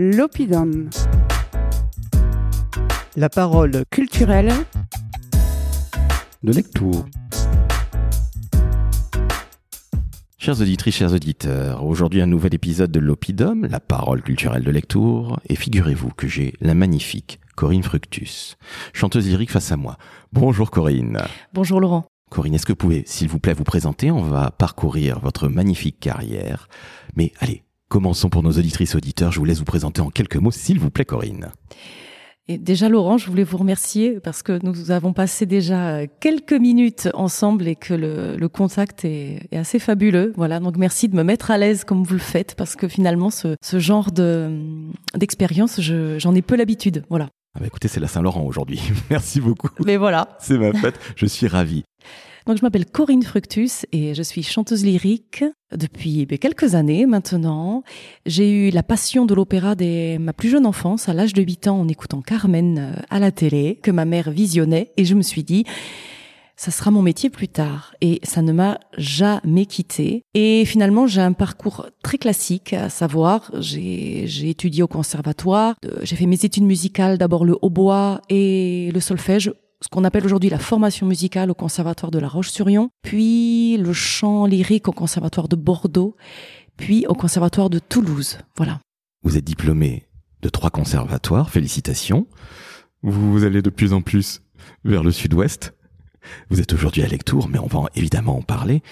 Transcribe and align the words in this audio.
l'Opidum. 0.00 0.90
La 3.16 3.28
parole 3.28 3.82
culturelle 3.90 4.52
de 6.44 6.52
lecture. 6.52 7.04
Chers 10.38 10.60
auditrices, 10.60 10.94
chers 10.94 11.12
auditeurs, 11.12 11.84
aujourd'hui 11.84 12.22
un 12.22 12.26
nouvel 12.26 12.54
épisode 12.54 12.92
de 12.92 13.00
l'Opidum, 13.00 13.66
la 13.66 13.80
parole 13.80 14.22
culturelle 14.22 14.62
de 14.62 14.70
lecture, 14.70 15.40
et 15.48 15.56
figurez-vous 15.56 16.10
que 16.10 16.28
j'ai 16.28 16.54
la 16.60 16.74
magnifique 16.74 17.40
Corinne 17.56 17.82
Fructus, 17.82 18.56
chanteuse 18.92 19.26
lyrique 19.26 19.50
face 19.50 19.72
à 19.72 19.76
moi. 19.76 19.98
Bonjour 20.32 20.70
Corinne. 20.70 21.18
Bonjour 21.54 21.80
Laurent. 21.80 22.06
Corinne, 22.30 22.54
est-ce 22.54 22.66
que 22.66 22.72
vous 22.72 22.76
pouvez, 22.76 23.02
s'il 23.04 23.26
vous 23.28 23.40
plaît, 23.40 23.52
vous 23.52 23.64
présenter? 23.64 24.12
On 24.12 24.22
va 24.22 24.52
parcourir 24.52 25.18
votre 25.18 25.48
magnifique 25.48 25.98
carrière. 25.98 26.68
Mais 27.16 27.32
allez, 27.40 27.64
commençons 27.88 28.28
pour 28.28 28.42
nos 28.42 28.52
auditrices 28.52 28.94
auditeurs. 28.94 29.32
Je 29.32 29.38
vous 29.38 29.44
laisse 29.44 29.58
vous 29.58 29.64
présenter 29.64 30.00
en 30.00 30.10
quelques 30.10 30.36
mots, 30.36 30.50
s'il 30.50 30.78
vous 30.78 30.90
plaît, 30.90 31.04
Corinne. 31.04 31.52
Et 32.50 32.56
déjà, 32.56 32.88
Laurent, 32.88 33.18
je 33.18 33.28
voulais 33.28 33.44
vous 33.44 33.58
remercier 33.58 34.20
parce 34.20 34.42
que 34.42 34.58
nous 34.62 34.90
avons 34.90 35.12
passé 35.12 35.44
déjà 35.44 36.06
quelques 36.06 36.54
minutes 36.54 37.10
ensemble 37.12 37.68
et 37.68 37.76
que 37.76 37.92
le, 37.92 38.48
contact 38.48 39.04
est, 39.04 39.48
assez 39.52 39.78
fabuleux. 39.78 40.32
Voilà, 40.34 40.58
donc 40.58 40.78
merci 40.78 41.08
de 41.08 41.16
me 41.16 41.22
mettre 41.22 41.50
à 41.50 41.58
l'aise 41.58 41.84
comme 41.84 42.04
vous 42.04 42.14
le 42.14 42.18
faites 42.18 42.54
parce 42.54 42.74
que 42.74 42.88
finalement, 42.88 43.28
ce, 43.28 43.56
genre 43.78 44.10
d'expérience, 45.14 45.78
j'en 45.80 46.34
ai 46.34 46.40
peu 46.40 46.56
l'habitude. 46.56 47.04
Voilà. 47.10 47.28
Ah 47.54 47.60
bah 47.60 47.66
écoutez, 47.66 47.88
c'est 47.88 48.00
la 48.00 48.08
Saint-Laurent 48.08 48.44
aujourd'hui. 48.44 48.80
merci 49.10 49.40
beaucoup. 49.40 49.68
Mais 49.84 49.98
voilà. 49.98 50.36
C'est 50.38 50.56
ma 50.56 50.72
fête. 50.72 50.98
Je 51.16 51.26
suis 51.26 51.48
ravi. 51.48 51.84
Donc, 52.46 52.56
je 52.56 52.62
m'appelle 52.62 52.86
Corinne 52.86 53.22
Fructus 53.22 53.84
et 53.92 54.14
je 54.14 54.22
suis 54.22 54.42
chanteuse 54.42 54.82
lyrique 54.82 55.44
depuis 55.76 56.24
ben, 56.24 56.38
quelques 56.38 56.74
années 56.74 57.04
maintenant. 57.04 57.82
J'ai 58.24 58.50
eu 58.50 58.70
la 58.70 58.82
passion 58.82 59.26
de 59.26 59.34
l'opéra 59.34 59.74
dès 59.74 60.16
ma 60.18 60.32
plus 60.32 60.48
jeune 60.48 60.64
enfance, 60.64 61.10
à 61.10 61.12
l'âge 61.12 61.34
de 61.34 61.42
8 61.42 61.68
ans, 61.68 61.80
en 61.80 61.88
écoutant 61.88 62.22
Carmen 62.22 62.78
euh, 62.78 63.00
à 63.10 63.18
la 63.18 63.32
télé, 63.32 63.78
que 63.82 63.90
ma 63.90 64.06
mère 64.06 64.30
visionnait, 64.30 64.92
et 64.96 65.04
je 65.04 65.14
me 65.14 65.20
suis 65.20 65.44
dit, 65.44 65.64
ça 66.56 66.70
sera 66.70 66.90
mon 66.90 67.02
métier 67.02 67.30
plus 67.30 67.48
tard. 67.48 67.94
Et 68.00 68.18
ça 68.22 68.42
ne 68.42 68.52
m'a 68.52 68.80
jamais 68.96 69.66
quitté. 69.66 70.24
Et 70.34 70.64
finalement, 70.64 71.06
j'ai 71.06 71.20
un 71.20 71.32
parcours 71.32 71.86
très 72.02 72.18
classique, 72.18 72.72
à 72.72 72.88
savoir, 72.88 73.50
j'ai 73.60 74.48
étudié 74.48 74.82
au 74.82 74.88
conservatoire, 74.88 75.76
j'ai 76.02 76.16
fait 76.16 76.26
mes 76.26 76.44
études 76.44 76.64
musicales, 76.64 77.18
d'abord 77.18 77.44
le 77.44 77.56
hautbois 77.62 78.22
et 78.28 78.90
le 78.92 79.00
solfège 79.00 79.52
ce 79.82 79.88
qu'on 79.88 80.04
appelle 80.04 80.24
aujourd'hui 80.24 80.50
la 80.50 80.58
formation 80.58 81.06
musicale 81.06 81.50
au 81.50 81.54
Conservatoire 81.54 82.10
de 82.10 82.18
La 82.18 82.28
Roche-sur-Yon, 82.28 82.90
puis 83.02 83.76
le 83.76 83.92
chant 83.92 84.46
lyrique 84.46 84.88
au 84.88 84.92
Conservatoire 84.92 85.48
de 85.48 85.56
Bordeaux, 85.56 86.16
puis 86.76 87.06
au 87.06 87.14
Conservatoire 87.14 87.70
de 87.70 87.78
Toulouse. 87.78 88.38
Voilà. 88.56 88.80
Vous 89.22 89.36
êtes 89.36 89.44
diplômé 89.44 90.06
de 90.42 90.48
trois 90.48 90.70
conservatoires, 90.70 91.50
félicitations. 91.50 92.26
Vous 93.02 93.44
allez 93.44 93.62
de 93.62 93.70
plus 93.70 93.92
en 93.92 94.02
plus 94.02 94.42
vers 94.84 95.02
le 95.02 95.12
sud-ouest. 95.12 95.74
Vous 96.50 96.60
êtes 96.60 96.72
aujourd'hui 96.72 97.02
à 97.02 97.06
Lectour, 97.06 97.48
mais 97.48 97.58
on 97.58 97.66
va 97.66 97.88
évidemment 97.94 98.36
en 98.36 98.42
parler. 98.42 98.82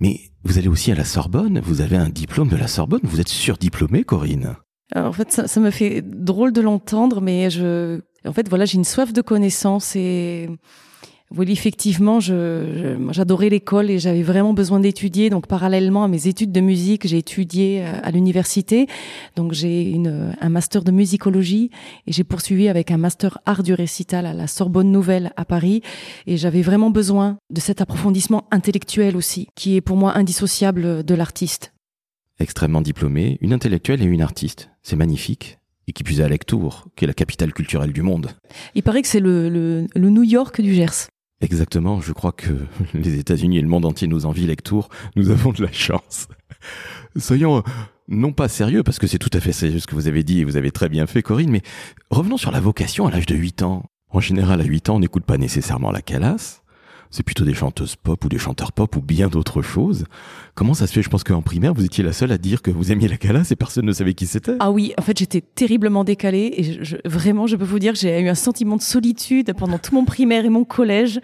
Mais 0.00 0.20
vous 0.44 0.58
allez 0.58 0.68
aussi 0.68 0.92
à 0.92 0.94
la 0.94 1.04
Sorbonne, 1.04 1.60
vous 1.60 1.80
avez 1.80 1.96
un 1.96 2.08
diplôme 2.08 2.48
de 2.48 2.56
la 2.56 2.68
Sorbonne, 2.68 3.00
vous 3.02 3.20
êtes 3.20 3.28
surdiplômée, 3.28 4.04
Corinne. 4.04 4.56
en 4.94 5.12
fait, 5.12 5.32
ça, 5.32 5.48
ça 5.48 5.60
me 5.60 5.70
fait 5.70 6.02
drôle 6.02 6.52
de 6.52 6.60
l'entendre, 6.60 7.20
mais 7.20 7.50
je 7.50 8.00
en 8.26 8.32
fait, 8.32 8.48
voilà, 8.48 8.64
j'ai 8.64 8.76
une 8.76 8.84
soif 8.84 9.12
de 9.12 9.22
connaissances 9.22 9.96
et 9.96 10.48
oui, 11.34 11.50
effectivement, 11.50 12.20
j'adorais 12.20 13.48
l'école 13.48 13.90
et 13.90 13.98
j'avais 13.98 14.22
vraiment 14.22 14.54
besoin 14.54 14.78
d'étudier. 14.78 15.28
Donc, 15.28 15.48
parallèlement 15.48 16.04
à 16.04 16.08
mes 16.08 16.28
études 16.28 16.52
de 16.52 16.60
musique, 16.60 17.06
j'ai 17.06 17.18
étudié 17.18 17.82
euh, 17.82 17.98
à 18.04 18.12
l'université. 18.12 18.86
Donc, 19.34 19.52
j'ai 19.52 20.00
un 20.40 20.48
master 20.48 20.84
de 20.84 20.92
musicologie 20.92 21.70
et 22.06 22.12
j'ai 22.12 22.22
poursuivi 22.22 22.68
avec 22.68 22.92
un 22.92 22.96
master 22.96 23.38
art 23.44 23.64
du 23.64 23.74
récital 23.74 24.24
à 24.24 24.34
la 24.34 24.46
Sorbonne 24.46 24.92
Nouvelle 24.92 25.32
à 25.36 25.44
Paris. 25.44 25.82
Et 26.28 26.36
j'avais 26.36 26.62
vraiment 26.62 26.90
besoin 26.90 27.38
de 27.50 27.60
cet 27.60 27.80
approfondissement 27.80 28.44
intellectuel 28.52 29.16
aussi, 29.16 29.48
qui 29.56 29.74
est 29.74 29.80
pour 29.80 29.96
moi 29.96 30.16
indissociable 30.16 31.02
de 31.02 31.14
l'artiste. 31.16 31.72
Extrêmement 32.38 32.82
diplômée, 32.82 33.38
une 33.40 33.52
intellectuelle 33.52 34.00
et 34.00 34.06
une 34.06 34.22
artiste. 34.22 34.70
C'est 34.82 34.96
magnifique 34.96 35.58
et 35.88 35.92
qui 35.92 36.02
puisait 36.02 36.24
à 36.24 36.28
Lectour, 36.28 36.88
qui 36.96 37.04
est 37.04 37.08
la 37.08 37.14
capitale 37.14 37.52
culturelle 37.52 37.92
du 37.92 38.02
monde. 38.02 38.30
Il 38.74 38.82
paraît 38.82 39.02
que 39.02 39.08
c'est 39.08 39.20
le, 39.20 39.48
le, 39.48 39.86
le, 39.94 40.10
New 40.10 40.24
York 40.24 40.60
du 40.60 40.74
Gers. 40.74 41.08
Exactement, 41.40 42.00
je 42.00 42.12
crois 42.12 42.32
que 42.32 42.52
les 42.94 43.18
États-Unis 43.18 43.58
et 43.58 43.62
le 43.62 43.68
monde 43.68 43.84
entier 43.84 44.08
nous 44.08 44.26
envient 44.26 44.46
Lectour, 44.46 44.88
nous 45.14 45.30
avons 45.30 45.52
de 45.52 45.62
la 45.62 45.72
chance. 45.72 46.28
Soyons 47.16 47.62
non 48.08 48.32
pas 48.32 48.48
sérieux, 48.48 48.82
parce 48.82 48.98
que 48.98 49.06
c'est 49.06 49.18
tout 49.18 49.30
à 49.32 49.40
fait 49.40 49.52
sérieux 49.52 49.80
ce 49.80 49.86
que 49.86 49.94
vous 49.94 50.08
avez 50.08 50.22
dit 50.22 50.40
et 50.40 50.44
vous 50.44 50.56
avez 50.56 50.70
très 50.70 50.88
bien 50.88 51.06
fait 51.06 51.22
Corinne, 51.22 51.50
mais 51.50 51.62
revenons 52.10 52.36
sur 52.36 52.50
la 52.50 52.60
vocation 52.60 53.06
à 53.06 53.10
l'âge 53.10 53.26
de 53.26 53.34
8 53.34 53.62
ans. 53.62 53.84
En 54.10 54.20
général, 54.20 54.60
à 54.60 54.64
8 54.64 54.90
ans, 54.90 54.96
on 54.96 55.00
n'écoute 55.00 55.24
pas 55.24 55.38
nécessairement 55.38 55.90
la 55.90 56.02
calasse, 56.02 56.62
c'est 57.10 57.22
plutôt 57.22 57.44
des 57.44 57.54
chanteuses 57.54 57.96
pop 57.96 58.24
ou 58.24 58.28
des 58.28 58.38
chanteurs 58.38 58.72
pop 58.72 58.94
ou 58.96 59.00
bien 59.00 59.28
d'autres 59.28 59.62
choses. 59.62 60.04
Comment 60.54 60.74
ça 60.74 60.86
se 60.86 60.92
fait? 60.92 61.02
Je 61.02 61.08
pense 61.08 61.24
qu'en 61.24 61.42
primaire, 61.42 61.74
vous 61.74 61.84
étiez 61.84 62.02
la 62.02 62.12
seule 62.12 62.32
à 62.32 62.38
dire 62.38 62.62
que 62.62 62.70
vous 62.70 62.92
aimiez 62.92 63.08
la 63.08 63.16
calasse 63.16 63.52
et 63.52 63.56
personne 63.56 63.84
ne 63.84 63.92
savait 63.92 64.14
qui 64.14 64.26
c'était. 64.26 64.56
Ah 64.60 64.70
oui, 64.70 64.94
en 64.98 65.02
fait, 65.02 65.18
j'étais 65.18 65.40
terriblement 65.40 66.04
décalée 66.04 66.52
et 66.56 66.84
je, 66.84 66.96
vraiment, 67.04 67.46
je 67.46 67.56
peux 67.56 67.64
vous 67.64 67.78
dire 67.78 67.92
que 67.92 67.98
j'ai 67.98 68.20
eu 68.20 68.28
un 68.28 68.34
sentiment 68.34 68.76
de 68.76 68.82
solitude 68.82 69.52
pendant 69.54 69.78
tout 69.78 69.94
mon 69.94 70.04
primaire 70.04 70.44
et 70.44 70.48
mon 70.48 70.64
collège. 70.64 71.20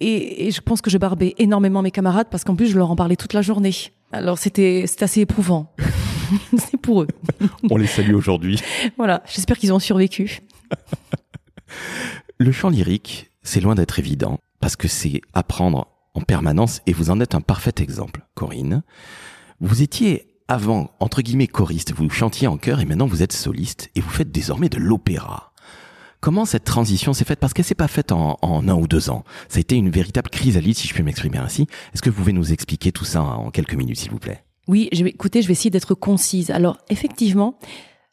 Et, 0.00 0.50
je 0.50 0.60
pense 0.60 0.80
que 0.80 0.90
je 0.90 0.98
barbais 0.98 1.34
énormément 1.38 1.82
mes 1.82 1.90
camarades 1.90 2.28
parce 2.30 2.44
qu'en 2.44 2.54
plus, 2.54 2.68
je 2.68 2.76
leur 2.76 2.90
en 2.90 2.96
parlais 2.96 3.16
toute 3.16 3.32
la 3.32 3.42
journée. 3.42 3.74
Alors 4.12 4.38
c'était 4.38 4.84
assez 5.00 5.22
éprouvant. 5.22 5.74
C'est 6.58 6.76
pour 6.76 7.02
eux. 7.02 7.08
On 7.70 7.76
les 7.76 7.86
salue 7.86 8.14
aujourd'hui. 8.14 8.60
Voilà, 8.96 9.22
j'espère 9.26 9.58
qu'ils 9.58 9.72
ont 9.72 9.78
survécu. 9.78 10.40
Le 12.38 12.52
chant 12.52 12.68
lyrique, 12.68 13.30
c'est 13.42 13.60
loin 13.60 13.74
d'être 13.74 13.98
évident 13.98 14.38
parce 14.60 14.76
que 14.76 14.88
c'est 14.88 15.20
apprendre 15.34 15.88
en 16.14 16.22
permanence 16.22 16.80
et 16.86 16.92
vous 16.92 17.10
en 17.10 17.20
êtes 17.20 17.34
un 17.34 17.40
parfait 17.40 17.74
exemple, 17.78 18.26
Corinne. 18.34 18.82
Vous 19.60 19.82
étiez 19.82 20.36
avant, 20.48 20.90
entre 21.00 21.22
guillemets, 21.22 21.46
choriste, 21.46 21.92
vous 21.92 22.08
chantiez 22.08 22.46
en 22.46 22.56
chœur 22.56 22.80
et 22.80 22.84
maintenant 22.84 23.06
vous 23.06 23.22
êtes 23.22 23.32
soliste 23.32 23.90
et 23.94 24.00
vous 24.00 24.10
faites 24.10 24.30
désormais 24.30 24.68
de 24.68 24.78
l'opéra. 24.78 25.52
Comment 26.20 26.44
cette 26.44 26.64
transition 26.64 27.12
s'est 27.12 27.24
faite? 27.24 27.38
Parce 27.38 27.52
qu'elle 27.52 27.64
s'est 27.64 27.74
pas 27.74 27.88
faite 27.88 28.10
en, 28.10 28.38
un 28.42 28.74
ou 28.74 28.88
deux 28.88 29.10
ans. 29.10 29.24
Ça 29.48 29.58
a 29.58 29.60
été 29.60 29.76
une 29.76 29.90
véritable 29.90 30.30
chrysalide, 30.30 30.76
si 30.76 30.88
je 30.88 30.94
puis 30.94 31.02
m'exprimer 31.02 31.38
ainsi. 31.38 31.66
Est-ce 31.92 32.02
que 32.02 32.10
vous 32.10 32.16
pouvez 32.16 32.32
nous 32.32 32.52
expliquer 32.52 32.90
tout 32.90 33.04
ça 33.04 33.22
en 33.22 33.50
quelques 33.50 33.74
minutes, 33.74 33.98
s'il 33.98 34.10
vous 34.10 34.18
plaît? 34.18 34.42
Oui, 34.66 34.88
écoutez, 34.90 35.42
je 35.42 35.46
vais 35.46 35.52
essayer 35.52 35.70
d'être 35.70 35.94
concise. 35.94 36.50
Alors, 36.50 36.78
effectivement, 36.88 37.58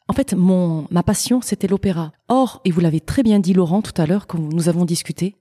en 0.06 0.12
fait, 0.12 0.34
mon, 0.34 0.86
ma 0.90 1.02
passion, 1.02 1.40
c'était 1.40 1.66
l'opéra. 1.66 2.12
Or, 2.28 2.60
et 2.64 2.70
vous 2.70 2.80
l'avez 2.80 3.00
très 3.00 3.22
bien 3.22 3.40
dit, 3.40 3.54
Laurent, 3.54 3.82
tout 3.82 4.00
à 4.00 4.06
l'heure, 4.06 4.26
quand 4.26 4.38
nous 4.38 4.68
avons 4.68 4.84
discuté, 4.84 5.34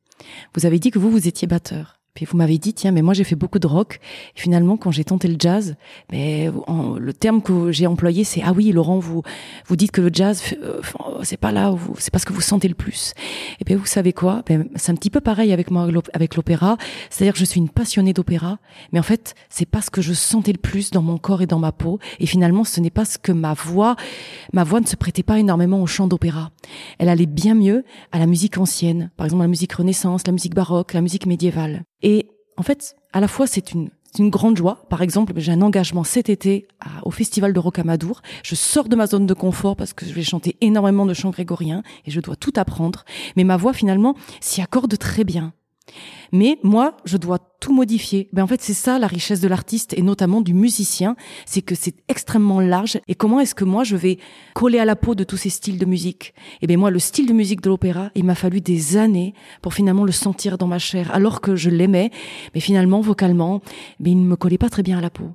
vous 0.55 0.65
avez 0.65 0.79
dit 0.79 0.91
que 0.91 0.99
vous, 0.99 1.11
vous 1.11 1.27
étiez 1.27 1.47
batteur. 1.47 2.02
Puis 2.13 2.25
vous 2.25 2.37
m'avez 2.37 2.59
dit, 2.59 2.73
tiens, 2.73 2.91
mais 2.91 3.01
moi 3.01 3.13
j'ai 3.13 3.23
fait 3.23 3.35
beaucoup 3.35 3.59
de 3.59 3.67
rock. 3.67 3.99
Et 4.35 4.39
finalement, 4.39 4.77
quand 4.77 4.91
j'ai 4.91 5.03
tenté 5.03 5.27
le 5.27 5.35
jazz, 5.39 5.75
mais 6.11 6.51
le 6.97 7.13
terme 7.13 7.41
que 7.41 7.71
j'ai 7.71 7.87
employé, 7.87 8.23
c'est 8.23 8.41
ah 8.43 8.53
oui, 8.53 8.71
Laurent, 8.71 8.99
vous 8.99 9.23
vous 9.65 9.75
dites 9.75 9.91
que 9.91 10.01
le 10.01 10.09
jazz, 10.13 10.43
euh, 10.61 10.81
c'est 11.23 11.37
pas 11.37 11.51
là, 11.51 11.73
c'est 11.97 12.11
pas 12.11 12.19
ce 12.19 12.25
que 12.25 12.33
vous 12.33 12.41
sentez 12.41 12.67
le 12.67 12.75
plus. 12.75 13.13
Et 13.59 13.63
bien 13.63 13.77
vous 13.77 13.85
savez 13.85 14.13
quoi? 14.13 14.43
Ben, 14.45 14.69
C'est 14.75 14.91
un 14.91 14.95
petit 14.95 15.09
peu 15.09 15.21
pareil 15.21 15.51
avec 15.51 15.71
moi, 15.71 15.87
avec 16.13 16.35
l'opéra. 16.35 16.77
C'est-à-dire 17.09 17.33
que 17.33 17.39
je 17.39 17.45
suis 17.45 17.59
une 17.59 17.69
passionnée 17.69 18.13
d'opéra, 18.13 18.59
mais 18.91 18.99
en 18.99 19.03
fait, 19.03 19.33
c'est 19.49 19.65
pas 19.65 19.81
ce 19.81 19.89
que 19.89 20.01
je 20.01 20.13
sentais 20.13 20.51
le 20.51 20.59
plus 20.59 20.91
dans 20.91 21.01
mon 21.01 21.17
corps 21.17 21.41
et 21.41 21.47
dans 21.47 21.59
ma 21.59 21.71
peau. 21.71 21.99
Et 22.19 22.27
finalement, 22.27 22.63
ce 22.63 22.79
n'est 22.79 22.91
pas 22.91 23.05
ce 23.05 23.17
que 23.17 23.31
ma 23.31 23.53
voix, 23.53 23.95
ma 24.53 24.63
voix 24.63 24.81
ne 24.81 24.85
se 24.85 24.95
prêtait 24.95 25.23
pas 25.23 25.39
énormément 25.39 25.81
au 25.81 25.87
chant 25.87 26.07
d'opéra. 26.07 26.51
Elle 26.99 27.09
allait 27.09 27.25
bien 27.25 27.55
mieux 27.55 27.83
à 28.11 28.19
la 28.19 28.27
musique 28.27 28.57
ancienne, 28.57 29.11
par 29.17 29.25
exemple 29.25 29.41
la 29.41 29.47
musique 29.47 29.73
renaissance, 29.73 30.27
la 30.27 30.33
musique 30.33 30.53
baroque, 30.53 30.93
la 30.93 31.01
musique 31.01 31.25
médiévale. 31.25 31.83
Et 32.03 32.27
en 32.57 32.63
fait, 32.63 32.95
à 33.13 33.19
la 33.19 33.27
fois, 33.27 33.47
c'est 33.47 33.71
une, 33.71 33.89
grande 34.29 34.57
joie. 34.57 34.85
Par 34.89 35.01
exemple, 35.01 35.33
j'ai 35.37 35.51
un 35.51 35.63
engagement 35.63 36.03
cet 36.03 36.29
été 36.29 36.67
au 37.01 37.09
Festival 37.09 37.51
de 37.51 37.59
Rocamadour. 37.59 38.21
Je 38.43 38.53
sors 38.53 38.87
de 38.87 38.95
ma 38.95 39.07
zone 39.07 39.25
de 39.25 39.33
confort 39.33 39.75
parce 39.75 39.93
que 39.93 40.05
je 40.05 40.13
vais 40.13 40.21
chanter 40.21 40.55
énormément 40.61 41.07
de 41.07 41.15
chants 41.15 41.31
grégoriens 41.31 41.81
et 42.05 42.11
je 42.11 42.21
dois 42.21 42.35
tout 42.35 42.53
apprendre. 42.57 43.05
Mais 43.35 43.43
ma 43.43 43.57
voix, 43.57 43.73
finalement, 43.73 44.15
s'y 44.39 44.61
accorde 44.61 44.95
très 44.99 45.23
bien. 45.23 45.53
Mais 46.31 46.57
moi, 46.63 46.97
je 47.05 47.17
dois 47.17 47.39
tout 47.59 47.73
modifier. 47.73 48.29
Ben 48.33 48.43
en 48.43 48.47
fait, 48.47 48.61
c'est 48.61 48.73
ça 48.73 48.97
la 48.99 49.07
richesse 49.07 49.39
de 49.39 49.47
l'artiste 49.47 49.93
et 49.97 50.01
notamment 50.01 50.41
du 50.41 50.53
musicien, 50.53 51.15
c'est 51.45 51.61
que 51.61 51.75
c'est 51.75 51.95
extrêmement 52.09 52.59
large. 52.59 52.99
Et 53.07 53.15
comment 53.15 53.39
est-ce 53.39 53.55
que 53.55 53.63
moi 53.63 53.83
je 53.83 53.95
vais 53.95 54.17
coller 54.53 54.79
à 54.79 54.85
la 54.85 54.95
peau 54.95 55.15
de 55.15 55.23
tous 55.23 55.37
ces 55.37 55.49
styles 55.49 55.77
de 55.77 55.85
musique? 55.85 56.33
Et 56.55 56.63
eh 56.63 56.67
bien 56.67 56.77
moi, 56.77 56.89
le 56.89 56.99
style 56.99 57.27
de 57.27 57.33
musique 57.33 57.61
de 57.61 57.69
l'opéra, 57.69 58.09
il 58.15 58.23
m'a 58.23 58.35
fallu 58.35 58.61
des 58.61 58.97
années 58.97 59.33
pour 59.61 59.73
finalement 59.73 60.05
le 60.05 60.11
sentir 60.11 60.57
dans 60.57 60.67
ma 60.67 60.79
chair, 60.79 61.13
alors 61.13 61.41
que 61.41 61.55
je 61.55 61.69
l'aimais, 61.69 62.09
mais 62.55 62.61
finalement 62.61 63.01
vocalement, 63.01 63.61
il 64.03 64.21
ne 64.21 64.27
me 64.27 64.35
collait 64.35 64.57
pas 64.57 64.69
très 64.69 64.83
bien 64.83 64.97
à 64.97 65.01
la 65.01 65.09
peau. 65.09 65.31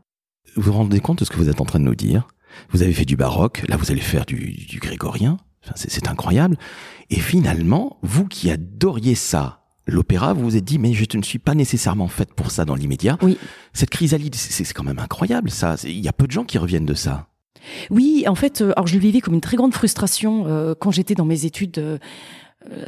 Vous 0.56 0.62
vous 0.62 0.72
rendez 0.72 1.00
compte 1.00 1.20
de 1.20 1.24
ce 1.24 1.30
que 1.30 1.36
vous 1.36 1.48
êtes 1.48 1.60
en 1.60 1.64
train 1.64 1.78
de 1.78 1.84
nous 1.84 1.94
dire? 1.94 2.26
Vous 2.70 2.82
avez 2.82 2.92
fait 2.92 3.04
du 3.04 3.16
baroque, 3.16 3.64
là 3.68 3.76
vous 3.76 3.90
allez 3.90 4.00
faire 4.00 4.26
du, 4.26 4.78
grégorien. 4.80 5.36
C'est 5.74 6.08
incroyable. 6.08 6.56
Et 7.10 7.20
finalement, 7.20 7.98
vous 8.02 8.26
qui 8.26 8.50
adoriez 8.50 9.14
ça, 9.14 9.57
l'opéra, 9.88 10.32
vous 10.34 10.42
vous 10.42 10.56
êtes 10.56 10.64
dit, 10.64 10.78
mais 10.78 10.92
je 10.92 11.04
ne 11.16 11.22
suis 11.22 11.38
pas 11.40 11.54
nécessairement 11.54 12.08
faite 12.08 12.32
pour 12.34 12.50
ça 12.52 12.64
dans 12.64 12.74
l'immédiat. 12.76 13.18
Oui. 13.22 13.36
Cette 13.72 13.90
chrysalide, 13.90 14.34
c'est 14.34 14.72
quand 14.72 14.84
même 14.84 14.98
incroyable, 15.00 15.50
ça. 15.50 15.74
Il 15.84 15.98
y 15.98 16.08
a 16.08 16.12
peu 16.12 16.26
de 16.26 16.32
gens 16.32 16.44
qui 16.44 16.58
reviennent 16.58 16.86
de 16.86 16.94
ça. 16.94 17.26
Oui, 17.90 18.24
en 18.28 18.34
fait, 18.34 18.60
euh, 18.60 18.72
alors 18.76 18.86
je 18.86 18.94
le 18.94 19.00
vivais 19.00 19.20
comme 19.20 19.34
une 19.34 19.40
très 19.40 19.56
grande 19.56 19.74
frustration 19.74 20.44
euh, 20.46 20.74
quand 20.78 20.90
j'étais 20.90 21.14
dans 21.14 21.24
mes 21.24 21.44
études. 21.44 21.78
euh, 21.78 21.98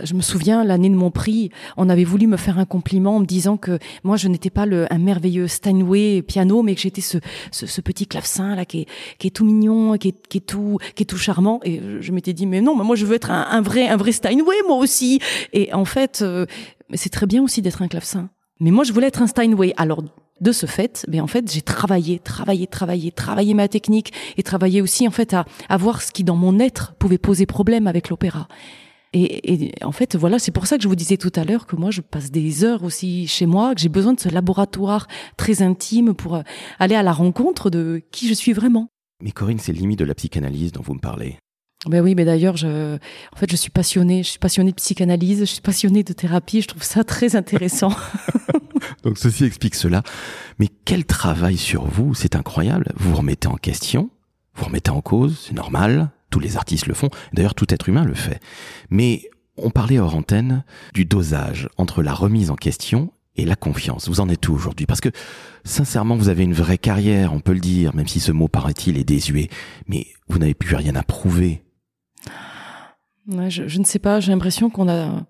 je 0.02 0.14
me 0.14 0.20
souviens 0.20 0.64
l'année 0.64 0.91
de 0.91 0.94
mon 0.97 1.11
prix, 1.11 1.50
on 1.76 1.88
avait 1.88 2.05
voulu 2.05 2.26
me 2.26 2.37
faire 2.37 2.58
un 2.58 2.64
compliment 2.64 3.17
en 3.17 3.20
me 3.20 3.25
disant 3.25 3.56
que 3.56 3.79
moi 4.02 4.17
je 4.17 4.26
n'étais 4.29 4.50
pas 4.50 4.67
le, 4.67 4.93
un 4.93 4.99
merveilleux 4.99 5.47
Steinway 5.47 6.23
piano, 6.23 6.62
mais 6.62 6.75
que 6.75 6.81
j'étais 6.81 7.00
ce, 7.00 7.19
ce, 7.52 7.67
ce 7.67 7.81
petit 7.81 8.06
clavecin 8.06 8.56
là 8.56 8.64
qui 8.64 8.81
est, 8.81 8.87
qui 9.19 9.29
est 9.29 9.31
tout 9.31 9.44
mignon, 9.44 9.97
qui 9.97 10.08
est, 10.08 10.26
qui 10.29 10.38
est 10.38 10.47
tout 10.47 10.79
qui 10.97 11.05
est 11.05 11.06
tout 11.06 11.17
charmant. 11.19 11.61
Et 11.64 11.81
je- 11.81 12.00
je 12.00 12.12
m'étais 12.12 12.32
dit 12.32 12.47
mais 12.47 12.61
non, 12.61 12.76
mais 12.76 12.85
moi 12.85 12.97
je 12.97 13.06
veux 13.06 13.14
être 13.14 13.31
un, 13.31 13.47
un 13.49 13.61
vrai 13.61 13.88
un 13.88 13.97
vrai 13.97 14.12
Steinway 14.12 14.56
moi 14.67 14.76
aussi. 14.76 15.20
Et 15.52 15.73
en 15.73 15.85
fait, 15.85 16.20
euh, 16.23 16.47
c'est 16.94 17.10
très 17.10 17.26
bien 17.26 17.42
aussi 17.42 17.62
d'être 17.62 17.82
un 17.82 17.88
clavecin. 17.88 18.31
Mais 18.60 18.70
moi 18.70 18.84
je 18.84 18.92
voulais 18.92 19.06
être 19.06 19.22
un 19.22 19.26
Steinway. 19.26 19.72
Alors 19.76 20.02
de 20.40 20.52
ce 20.52 20.66
fait, 20.66 21.04
ben 21.08 21.20
en 21.20 21.26
fait, 21.26 21.52
j'ai 21.52 21.60
travaillé, 21.60 22.19
travaillé, 22.19 22.66
travaillé, 22.66 23.12
travaillé 23.12 23.54
ma 23.54 23.69
technique 23.69 24.12
et 24.37 24.42
travaillé 24.42 24.81
aussi 24.81 25.06
en 25.06 25.10
fait 25.10 25.34
à, 25.34 25.44
à 25.69 25.76
voir 25.76 26.00
ce 26.02 26.12
qui 26.12 26.25
dans 26.25 26.37
mon 26.37 26.58
être 26.58 26.94
pouvait 26.94 27.19
poser 27.19 27.46
problème 27.46 27.87
avec 27.87 28.08
l'opéra. 28.08 28.48
Et, 29.12 29.52
et 29.52 29.84
en 29.84 29.92
fait, 29.92 30.14
voilà, 30.14 30.38
c'est 30.38 30.52
pour 30.52 30.66
ça 30.66 30.76
que 30.76 30.84
je 30.84 30.88
vous 30.88 30.94
disais 30.94 31.16
tout 31.16 31.32
à 31.34 31.44
l'heure 31.44 31.66
que 31.66 31.75
moi, 31.75 31.90
je 31.90 32.00
passe 32.00 32.31
des 32.31 32.64
heures 32.64 32.84
aussi 32.84 33.26
chez 33.26 33.44
moi, 33.44 33.75
que 33.75 33.81
j'ai 33.81 33.88
besoin 33.88 34.12
de 34.12 34.20
ce 34.20 34.28
laboratoire 34.28 35.08
très 35.37 35.62
intime 35.62 36.14
pour 36.14 36.37
euh, 36.37 36.42
aller 36.78 36.94
à 36.94 37.02
la 37.02 37.12
rencontre 37.12 37.70
de 37.70 38.02
qui 38.12 38.28
je 38.28 38.34
suis 38.34 38.52
vraiment. 38.52 38.88
Mais 39.20 39.32
Corinne, 39.32 39.58
c'est 39.58 39.72
limite 39.72 39.98
de 39.98 40.04
la 40.04 40.14
psychanalyse 40.14 40.72
dont 40.72 40.82
vous 40.82 40.94
me 40.94 41.00
parlez. 41.00 41.38
Ben 41.86 42.02
oui, 42.02 42.14
mais 42.14 42.24
d'ailleurs, 42.24 42.56
je, 42.56 42.96
en 42.96 43.36
fait, 43.36 43.50
je 43.50 43.56
suis 43.56 43.70
passionnée. 43.70 44.22
Je 44.22 44.30
suis 44.30 44.38
passionnée 44.38 44.70
de 44.70 44.76
psychanalyse, 44.76 45.40
je 45.40 45.44
suis 45.46 45.60
passionnée 45.62 46.02
de 46.02 46.12
thérapie. 46.12 46.60
Je 46.60 46.68
trouve 46.68 46.82
ça 46.82 47.04
très 47.04 47.36
intéressant. 47.36 47.92
Donc 49.04 49.18
ceci 49.18 49.44
explique 49.44 49.74
cela. 49.74 50.02
Mais 50.58 50.68
quel 50.84 51.04
travail 51.04 51.56
sur 51.56 51.86
vous, 51.86 52.14
c'est 52.14 52.36
incroyable. 52.36 52.92
Vous 52.96 53.10
vous 53.10 53.16
remettez 53.16 53.48
en 53.48 53.56
question, 53.56 54.10
vous 54.54 54.66
remettez 54.66 54.90
en 54.90 55.00
cause, 55.00 55.38
c'est 55.46 55.54
normal. 55.54 56.10
Tous 56.30 56.40
les 56.40 56.56
artistes 56.56 56.86
le 56.86 56.94
font. 56.94 57.10
D'ailleurs, 57.32 57.54
tout 57.54 57.72
être 57.74 57.88
humain 57.88 58.04
le 58.04 58.14
fait. 58.14 58.40
Mais 58.88 59.28
on 59.56 59.70
parlait 59.70 59.98
hors 59.98 60.14
antenne 60.14 60.64
du 60.94 61.04
dosage 61.04 61.68
entre 61.76 62.02
la 62.02 62.14
remise 62.14 62.50
en 62.50 62.56
question 62.56 63.12
et 63.36 63.44
la 63.44 63.56
confiance. 63.56 64.08
Vous 64.08 64.20
en 64.20 64.28
êtes 64.28 64.48
où 64.48 64.54
aujourd'hui? 64.54 64.86
Parce 64.86 65.00
que 65.00 65.08
sincèrement, 65.64 66.16
vous 66.16 66.28
avez 66.28 66.44
une 66.44 66.54
vraie 66.54 66.78
carrière, 66.78 67.32
on 67.32 67.40
peut 67.40 67.52
le 67.52 67.60
dire, 67.60 67.94
même 67.96 68.06
si 68.06 68.20
ce 68.20 68.30
mot 68.30 68.46
paraît-il 68.46 68.96
est 68.96 69.04
désuet. 69.04 69.48
Mais 69.88 70.06
vous 70.28 70.38
n'avez 70.38 70.54
plus 70.54 70.76
rien 70.76 70.94
à 70.94 71.02
prouver. 71.02 71.62
Ouais, 73.28 73.50
je, 73.50 73.69
je 73.69 73.78
ne 73.78 73.84
sais 73.84 73.99
pas. 73.99 74.20
J'ai 74.20 74.32
l'impression 74.32 74.70
qu'on 74.70 74.88
a, 74.88 75.26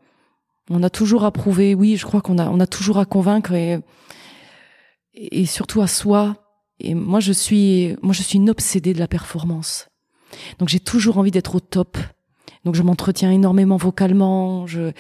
on 0.71 0.83
a 0.83 0.91
toujours 0.91 1.25
à 1.25 1.31
prouver. 1.31 1.75
Oui, 1.75 1.97
je 1.97 2.07
crois 2.07 2.21
qu'on 2.21 2.39
a, 2.39 2.49
on 2.49 2.61
a 2.61 2.67
toujours 2.67 2.99
à 2.99 3.05
convaincre 3.05 3.53
et, 3.53 3.81
et 5.15 5.47
surtout 5.47 5.81
à 5.83 5.87
soi. 5.87 6.37
Et 6.79 6.95
moi, 6.95 7.21
je 7.21 7.33
suis, 7.33 7.97
moi, 8.01 8.15
je 8.15 8.23
suis 8.23 8.39
une 8.39 8.49
obsédée 8.49 8.95
de 8.95 8.99
la 8.99 9.09
performance. 9.09 9.89
Donc, 10.59 10.69
j'ai 10.69 10.81
toujours 10.81 11.19
envie 11.19 11.31
d'être 11.31 11.55
au 11.55 11.61
top. 11.61 11.99
Donc, 12.65 12.75
je 12.75 12.83
m'entretiens 12.83 13.31
énormément 13.31 13.77
vocalement. 13.77 14.67
Je, 14.67 14.93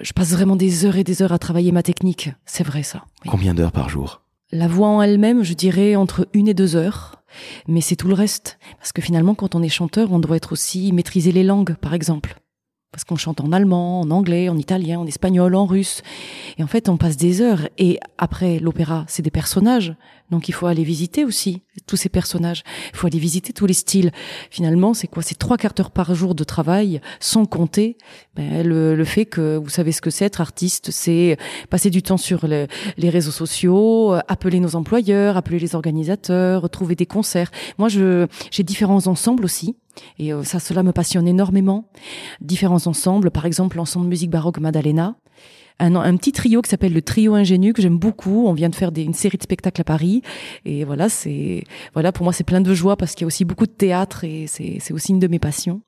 je 0.00 0.12
passe 0.12 0.32
vraiment 0.32 0.56
des 0.56 0.84
heures 0.84 0.96
et 0.96 1.04
des 1.04 1.22
heures 1.22 1.32
à 1.32 1.38
travailler 1.38 1.72
ma 1.72 1.82
technique. 1.82 2.30
C'est 2.44 2.64
vrai, 2.64 2.82
ça. 2.82 3.04
Oui. 3.24 3.30
Combien 3.30 3.54
d'heures 3.54 3.72
par 3.72 3.88
jour? 3.88 4.22
La 4.52 4.68
voix 4.68 4.88
en 4.88 5.00
elle-même, 5.00 5.42
je 5.44 5.54
dirais 5.54 5.96
entre 5.96 6.28
une 6.34 6.48
et 6.48 6.54
deux 6.54 6.76
heures. 6.76 7.17
Mais 7.66 7.80
c'est 7.80 7.96
tout 7.96 8.08
le 8.08 8.14
reste. 8.14 8.58
Parce 8.78 8.92
que 8.92 9.02
finalement, 9.02 9.34
quand 9.34 9.54
on 9.54 9.62
est 9.62 9.68
chanteur, 9.68 10.12
on 10.12 10.18
doit 10.18 10.36
être 10.36 10.52
aussi 10.52 10.92
maîtriser 10.92 11.32
les 11.32 11.44
langues, 11.44 11.74
par 11.76 11.94
exemple. 11.94 12.36
Parce 12.90 13.04
qu'on 13.04 13.16
chante 13.16 13.42
en 13.42 13.52
allemand, 13.52 14.00
en 14.00 14.10
anglais, 14.10 14.48
en 14.48 14.56
italien, 14.56 14.98
en 14.98 15.06
espagnol, 15.06 15.54
en 15.54 15.66
russe. 15.66 16.02
Et 16.56 16.62
en 16.62 16.66
fait, 16.66 16.88
on 16.88 16.96
passe 16.96 17.18
des 17.18 17.42
heures. 17.42 17.68
Et 17.76 18.00
après, 18.16 18.58
l'opéra, 18.60 19.04
c'est 19.08 19.22
des 19.22 19.30
personnages. 19.30 19.94
Donc 20.30 20.48
il 20.48 20.52
faut 20.52 20.66
aller 20.66 20.84
visiter 20.84 21.24
aussi 21.24 21.62
tous 21.86 21.96
ces 21.96 22.08
personnages. 22.08 22.62
Il 22.92 22.96
faut 22.96 23.06
aller 23.06 23.18
visiter 23.18 23.52
tous 23.52 23.66
les 23.66 23.74
styles. 23.74 24.10
Finalement, 24.50 24.94
c'est 24.94 25.06
quoi? 25.06 25.22
C'est 25.22 25.34
trois 25.36 25.58
quarts 25.58 25.74
d'heure 25.74 25.90
par 25.90 26.14
jour 26.14 26.34
de 26.34 26.44
travail, 26.44 27.00
sans 27.20 27.44
compter 27.44 27.98
ben, 28.34 28.66
le, 28.66 28.94
le 28.96 29.04
fait 29.04 29.26
que 29.26 29.56
vous 29.56 29.68
savez 29.70 29.92
ce 29.92 30.00
que 30.00 30.10
c'est 30.10 30.24
être 30.24 30.40
artiste, 30.40 30.90
c'est 30.90 31.36
passer 31.70 31.90
du 31.90 32.02
temps 32.02 32.16
sur 32.16 32.46
le- 32.48 32.66
les 32.96 33.10
réseaux 33.10 33.30
sociaux, 33.30 34.14
euh, 34.14 34.20
appeler 34.28 34.60
nos 34.60 34.76
employeurs, 34.76 35.36
appeler 35.36 35.58
les 35.58 35.74
organisateurs, 35.74 36.68
trouver 36.70 36.94
des 36.94 37.06
concerts. 37.06 37.50
Moi, 37.78 37.88
je 37.88 38.26
j'ai 38.50 38.62
différents 38.62 39.06
ensembles 39.06 39.44
aussi. 39.44 39.76
Et 40.18 40.32
euh, 40.32 40.42
ça, 40.44 40.60
cela 40.60 40.82
me 40.82 40.92
passionne 40.92 41.28
énormément. 41.28 41.88
Différents 42.40 42.86
ensembles, 42.86 43.30
par 43.30 43.46
exemple 43.46 43.76
l'ensemble 43.76 44.06
musique 44.06 44.30
baroque 44.30 44.58
Madalena, 44.58 45.16
un, 45.80 46.16
petit 46.16 46.32
trio 46.32 46.62
qui 46.62 46.70
s'appelle 46.70 46.92
le 46.92 47.02
trio 47.02 47.34
ingénu 47.34 47.72
que 47.72 47.82
j'aime 47.82 47.98
beaucoup. 47.98 48.46
On 48.46 48.52
vient 48.52 48.68
de 48.68 48.74
faire 48.74 48.90
une 48.96 49.14
série 49.14 49.38
de 49.38 49.42
spectacles 49.42 49.80
à 49.80 49.84
Paris, 49.84 50.22
et 50.64 50.84
voilà, 50.84 51.08
c'est 51.08 51.64
voilà 51.94 52.12
pour 52.12 52.24
moi 52.24 52.32
c'est 52.32 52.44
plein 52.44 52.60
de 52.60 52.74
joie 52.74 52.96
parce 52.96 53.14
qu'il 53.14 53.22
y 53.22 53.26
a 53.26 53.28
aussi 53.28 53.44
beaucoup 53.44 53.66
de 53.66 53.72
théâtre 53.72 54.24
et 54.24 54.46
c'est 54.48 54.92
aussi 54.92 55.12
une 55.12 55.20
de 55.20 55.28
mes 55.28 55.38
passions. 55.38 55.80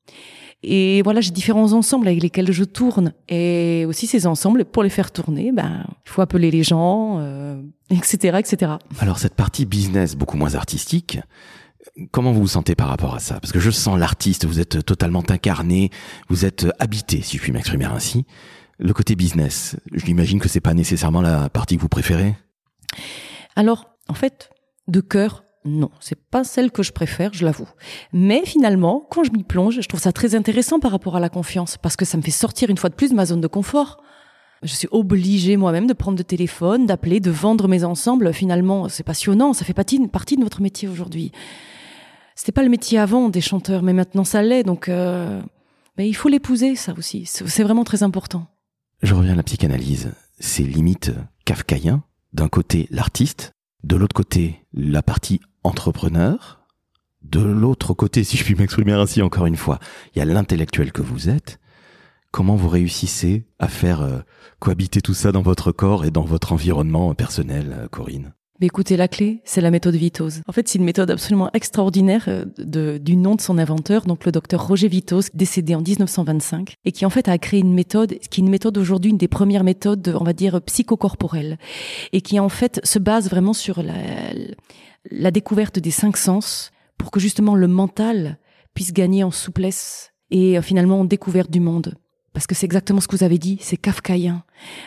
Et 0.62 1.00
voilà, 1.02 1.22
j'ai 1.22 1.30
différents 1.30 1.72
ensembles 1.72 2.06
avec 2.06 2.22
lesquels 2.22 2.52
je 2.52 2.64
tourne. 2.64 3.14
Et 3.30 3.86
aussi 3.88 4.06
ces 4.06 4.26
ensembles, 4.26 4.66
pour 4.66 4.82
les 4.82 4.90
faire 4.90 5.10
tourner, 5.10 5.52
ben, 5.52 5.86
il 6.04 6.10
faut 6.10 6.20
appeler 6.20 6.50
les 6.50 6.62
gens, 6.62 7.16
euh, 7.18 7.62
etc., 7.90 8.38
etc. 8.38 8.72
Alors 8.98 9.18
cette 9.18 9.34
partie 9.34 9.64
business 9.64 10.16
beaucoup 10.16 10.36
moins 10.36 10.54
artistique, 10.54 11.18
comment 12.10 12.32
vous 12.32 12.42
vous 12.42 12.48
sentez 12.48 12.74
par 12.74 12.88
rapport 12.88 13.14
à 13.14 13.18
ça? 13.18 13.40
Parce 13.40 13.52
que 13.52 13.60
je 13.60 13.70
sens 13.70 13.98
l'artiste, 13.98 14.44
vous 14.44 14.60
êtes 14.60 14.84
totalement 14.84 15.22
incarné, 15.28 15.90
vous 16.28 16.44
êtes 16.44 16.66
habité, 16.78 17.22
si 17.22 17.36
je 17.36 17.42
puis 17.42 17.52
m'exprimer 17.52 17.84
ainsi. 17.84 18.24
Le 18.78 18.92
côté 18.94 19.14
business, 19.14 19.76
j'imagine 19.92 20.40
que 20.40 20.48
c'est 20.48 20.60
pas 20.60 20.74
nécessairement 20.74 21.20
la 21.20 21.48
partie 21.48 21.76
que 21.76 21.82
vous 21.82 21.88
préférez? 21.88 22.34
Alors, 23.56 23.90
en 24.08 24.14
fait, 24.14 24.50
de 24.88 25.00
cœur, 25.00 25.44
non, 25.66 25.90
c'est 26.00 26.18
pas 26.18 26.44
celle 26.44 26.70
que 26.70 26.82
je 26.82 26.92
préfère, 26.92 27.34
je 27.34 27.44
l'avoue. 27.44 27.68
Mais 28.14 28.42
finalement, 28.46 29.06
quand 29.10 29.22
je 29.24 29.32
m'y 29.32 29.44
plonge, 29.44 29.80
je 29.80 29.88
trouve 29.88 30.00
ça 30.00 30.12
très 30.12 30.34
intéressant 30.34 30.80
par 30.80 30.92
rapport 30.92 31.16
à 31.16 31.20
la 31.20 31.28
confiance, 31.28 31.76
parce 31.76 31.96
que 31.96 32.06
ça 32.06 32.16
me 32.16 32.22
fait 32.22 32.30
sortir 32.30 32.70
une 32.70 32.78
fois 32.78 32.88
de 32.88 32.94
plus 32.94 33.10
de 33.10 33.14
ma 33.14 33.26
zone 33.26 33.42
de 33.42 33.46
confort. 33.46 34.02
Je 34.62 34.74
suis 34.74 34.88
obligée 34.90 35.56
moi-même 35.56 35.86
de 35.86 35.92
prendre 35.92 36.16
le 36.18 36.24
téléphone, 36.24 36.86
d'appeler, 36.86 37.20
de 37.20 37.30
vendre 37.30 37.68
mes 37.68 37.84
ensembles. 37.84 38.32
Finalement, 38.32 38.88
c'est 38.88 39.02
passionnant, 39.04 39.52
ça 39.52 39.64
fait 39.64 39.74
partie 39.74 39.98
de 39.98 40.40
notre 40.40 40.62
métier 40.62 40.88
aujourd'hui. 40.88 41.32
C'était 42.40 42.52
pas 42.52 42.62
le 42.62 42.70
métier 42.70 42.98
avant 42.98 43.28
des 43.28 43.42
chanteurs, 43.42 43.82
mais 43.82 43.92
maintenant 43.92 44.24
ça 44.24 44.40
l'est, 44.40 44.62
donc 44.62 44.88
euh, 44.88 45.42
il 45.98 46.16
faut 46.16 46.30
l'épouser, 46.30 46.74
ça 46.74 46.94
aussi. 46.96 47.26
C'est 47.26 47.46
c'est 47.46 47.62
vraiment 47.62 47.84
très 47.84 48.02
important. 48.02 48.46
Je 49.02 49.14
reviens 49.14 49.34
à 49.34 49.36
la 49.36 49.42
psychanalyse. 49.42 50.14
C'est 50.38 50.62
limite 50.62 51.12
kafkaïen. 51.44 52.02
D'un 52.32 52.48
côté, 52.48 52.88
l'artiste. 52.90 53.52
De 53.84 53.94
l'autre 53.94 54.14
côté, 54.14 54.64
la 54.72 55.02
partie 55.02 55.42
entrepreneur. 55.64 56.64
De 57.20 57.40
l'autre 57.40 57.92
côté, 57.92 58.24
si 58.24 58.38
je 58.38 58.44
puis 58.44 58.54
m'exprimer 58.54 58.92
ainsi 58.92 59.20
encore 59.20 59.44
une 59.44 59.56
fois, 59.56 59.78
il 60.14 60.20
y 60.20 60.22
a 60.22 60.24
l'intellectuel 60.24 60.92
que 60.92 61.02
vous 61.02 61.28
êtes. 61.28 61.60
Comment 62.30 62.56
vous 62.56 62.70
réussissez 62.70 63.44
à 63.58 63.68
faire 63.68 64.00
euh, 64.00 64.20
cohabiter 64.60 65.02
tout 65.02 65.12
ça 65.12 65.30
dans 65.30 65.42
votre 65.42 65.72
corps 65.72 66.06
et 66.06 66.10
dans 66.10 66.24
votre 66.24 66.54
environnement 66.54 67.12
personnel, 67.14 67.76
euh, 67.78 67.88
Corinne? 67.88 68.32
Mais 68.60 68.66
écoutez, 68.66 68.98
la 68.98 69.08
clé, 69.08 69.40
c'est 69.44 69.62
la 69.62 69.70
méthode 69.70 69.94
Vitos. 69.94 70.42
En 70.46 70.52
fait, 70.52 70.68
c'est 70.68 70.78
une 70.78 70.84
méthode 70.84 71.10
absolument 71.10 71.48
extraordinaire 71.54 72.26
euh, 72.28 72.98
du 72.98 73.16
nom 73.16 73.34
de 73.34 73.40
son 73.40 73.56
inventeur, 73.56 74.04
donc 74.04 74.26
le 74.26 74.32
docteur 74.32 74.66
Roger 74.66 74.88
Vitos, 74.88 75.22
décédé 75.32 75.74
en 75.74 75.80
1925, 75.80 76.74
et 76.84 76.92
qui 76.92 77.06
en 77.06 77.10
fait 77.10 77.28
a 77.28 77.38
créé 77.38 77.60
une 77.60 77.72
méthode, 77.72 78.18
qui 78.18 78.40
est 78.40 78.44
une 78.44 78.50
méthode 78.50 78.76
aujourd'hui, 78.76 79.10
une 79.12 79.16
des 79.16 79.28
premières 79.28 79.64
méthodes, 79.64 80.14
on 80.20 80.24
va 80.24 80.34
dire, 80.34 80.60
psychocorporelles, 80.60 81.58
et 82.12 82.20
qui 82.20 82.38
en 82.38 82.50
fait 82.50 82.80
se 82.84 82.98
base 82.98 83.30
vraiment 83.30 83.54
sur 83.54 83.82
la, 83.82 83.94
la 85.10 85.30
découverte 85.30 85.78
des 85.78 85.90
cinq 85.90 86.18
sens 86.18 86.70
pour 86.98 87.10
que 87.10 87.20
justement 87.20 87.54
le 87.54 87.66
mental 87.66 88.38
puisse 88.74 88.92
gagner 88.92 89.24
en 89.24 89.30
souplesse 89.30 90.12
et 90.30 90.58
euh, 90.58 90.62
finalement 90.62 91.00
en 91.00 91.04
découverte 91.06 91.50
du 91.50 91.60
monde. 91.60 91.94
Parce 92.32 92.46
que 92.46 92.54
c'est 92.54 92.66
exactement 92.66 93.00
ce 93.00 93.08
que 93.08 93.16
vous 93.16 93.24
avez 93.24 93.38
dit, 93.38 93.58
c'est 93.60 93.76
kafkaïen. 93.76 94.44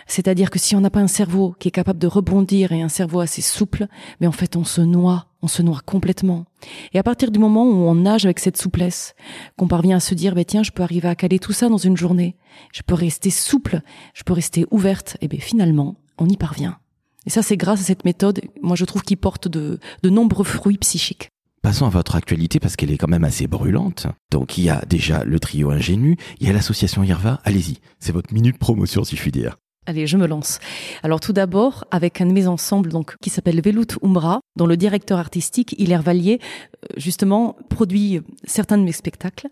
C'est-à-dire 0.08 0.50
que 0.50 0.60
si 0.60 0.76
on 0.76 0.82
n'a 0.82 0.90
pas 0.90 1.02
un 1.02 1.08
cerveau 1.08 1.56
qui 1.60 1.68
est 1.68 1.72
capable 1.72 2.00
de 2.00 2.08
rebondir 2.08 2.72
et 2.72 2.82
un 2.82 2.90
cerveau 2.90 3.20
assez 3.20 3.42
souple, 3.42 3.88
mais 4.22 4.28
en 4.28 4.32
fait 4.32 4.56
on 4.56 4.64
se 4.64 4.80
noie, 4.80 5.28
on 5.42 5.48
se 5.48 5.62
noie 5.62 5.82
complètement. 5.86 6.46
Et 6.94 7.00
à 7.00 7.04
partir 7.04 7.32
du 7.32 7.40
moment 7.40 7.66
où 7.66 7.76
on 7.76 7.96
nage 7.96 8.24
avec 8.24 8.40
cette 8.40 8.56
souplesse, 8.56 9.14
qu'on 9.58 9.68
parvient 9.68 9.98
à 9.98 10.00
se 10.00 10.16
dire, 10.16 10.36
bah, 10.36 10.46
tiens, 10.46 10.64
je 10.64 10.72
peux 10.72 10.84
arriver 10.84 11.10
à 11.10 11.16
caler 11.16 11.38
tout 11.38 11.52
ça 11.52 11.68
dans 11.68 11.78
une 11.78 11.98
journée, 11.98 12.38
je 12.72 12.82
peux 12.82 12.96
rester 12.96 13.30
souple, 13.30 13.82
je 14.14 14.24
peux 14.24 14.34
rester 14.34 14.66
ouverte, 14.72 15.18
et 15.20 15.28
bien 15.28 15.42
finalement, 15.42 15.96
on 16.18 16.30
y 16.30 16.38
parvient. 16.38 16.78
Et 17.26 17.30
ça, 17.30 17.42
c'est 17.42 17.58
grâce 17.58 17.82
à 17.82 17.84
cette 17.84 18.06
méthode, 18.06 18.42
moi 18.62 18.78
je 18.78 18.86
trouve 18.86 19.02
qu'il 19.02 19.18
porte 19.18 19.50
de, 19.50 19.80
de 20.02 20.10
nombreux 20.10 20.46
fruits 20.46 20.78
psychiques. 20.78 21.33
Passons 21.64 21.86
à 21.86 21.90
votre 21.90 22.18
actualité 22.18 22.60
parce 22.60 22.76
qu'elle 22.76 22.92
est 22.92 22.98
quand 22.98 23.08
même 23.08 23.24
assez 23.24 23.48
brûlante. 23.48 24.08
Donc 24.32 24.58
il 24.58 24.66
y 24.66 24.70
a 24.70 24.84
déjà 24.86 25.24
le 25.24 25.40
trio 25.40 25.72
ingénu, 25.72 26.18
il 26.42 26.48
y 26.48 26.50
a 26.50 26.54
l'association 26.54 27.04
Irva. 27.04 27.40
Allez-y, 27.46 27.78
c'est 28.00 28.12
votre 28.12 28.34
minute 28.34 28.58
promotion 28.58 29.06
si 29.06 29.16
je 29.16 29.22
puis 29.22 29.32
dire. 29.32 29.56
Allez, 29.86 30.06
je 30.06 30.18
me 30.18 30.28
lance. 30.28 30.60
Alors 31.04 31.22
tout 31.22 31.32
d'abord, 31.32 31.86
avec 31.90 32.20
un 32.20 32.26
de 32.26 32.34
mes 32.34 32.48
ensembles 32.48 32.90
donc 32.90 33.16
qui 33.22 33.30
s'appelle 33.30 33.62
Velout 33.62 33.98
Umbra, 34.04 34.42
dont 34.58 34.68
le 34.68 34.76
directeur 34.76 35.20
artistique 35.20 35.74
Hilaire 35.78 36.02
Vallier, 36.02 36.40
euh, 36.42 36.88
justement, 36.98 37.56
produit 37.70 38.20
certains 38.44 38.78
de 38.78 38.84
mes 38.84 38.92
spectacles. 38.92 39.48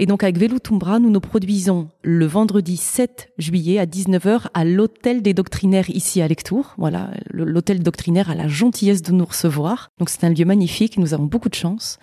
Et 0.00 0.06
donc 0.06 0.22
avec 0.22 0.38
Velutumbra, 0.38 1.00
nous 1.00 1.10
nous 1.10 1.18
produisons 1.18 1.88
le 2.02 2.24
vendredi 2.24 2.76
7 2.76 3.32
juillet 3.36 3.80
à 3.80 3.86
19h 3.86 4.42
à 4.54 4.64
l'hôtel 4.64 5.22
des 5.22 5.34
doctrinaires 5.34 5.90
ici 5.90 6.22
à 6.22 6.28
Lectour. 6.28 6.74
Voilà, 6.78 7.10
l'hôtel 7.32 7.82
doctrinaire 7.82 8.30
a 8.30 8.36
la 8.36 8.46
gentillesse 8.46 9.02
de 9.02 9.10
nous 9.10 9.24
recevoir. 9.24 9.90
Donc 9.98 10.08
c'est 10.08 10.22
un 10.22 10.30
lieu 10.30 10.44
magnifique, 10.44 10.98
nous 10.98 11.14
avons 11.14 11.24
beaucoup 11.24 11.48
de 11.48 11.56
chance. 11.56 11.98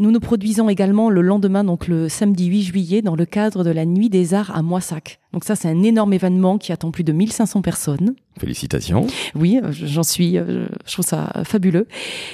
Nous 0.00 0.10
nous 0.10 0.18
produisons 0.18 0.68
également 0.68 1.08
le 1.08 1.20
lendemain, 1.20 1.62
donc 1.62 1.86
le 1.86 2.08
samedi 2.08 2.46
8 2.46 2.62
juillet, 2.62 3.02
dans 3.02 3.14
le 3.14 3.26
cadre 3.26 3.62
de 3.62 3.70
la 3.70 3.86
Nuit 3.86 4.10
des 4.10 4.34
Arts 4.34 4.50
à 4.52 4.62
Moissac. 4.62 5.20
Donc 5.36 5.44
ça, 5.44 5.54
c'est 5.54 5.68
un 5.68 5.82
énorme 5.82 6.14
événement 6.14 6.56
qui 6.56 6.72
attend 6.72 6.90
plus 6.90 7.04
de 7.04 7.12
1500 7.12 7.60
personnes. 7.60 8.14
Félicitations. 8.40 9.06
Oui, 9.34 9.60
euh, 9.62 9.70
j'en 9.70 10.02
suis, 10.02 10.38
euh, 10.38 10.66
je 10.86 10.92
trouve 10.94 11.04
ça 11.04 11.30
fabuleux. 11.44 11.86